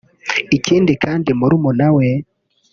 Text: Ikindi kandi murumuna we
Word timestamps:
Ikindi 0.57 0.91
kandi 1.03 1.29
murumuna 1.39 1.87
we 1.95 2.07